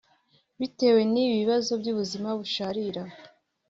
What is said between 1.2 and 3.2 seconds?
bibazo by’ubuzima busharira